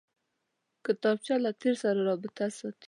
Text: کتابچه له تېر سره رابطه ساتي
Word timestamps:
کتابچه 0.85 1.33
له 1.43 1.51
تېر 1.61 1.75
سره 1.83 1.99
رابطه 2.09 2.45
ساتي 2.57 2.79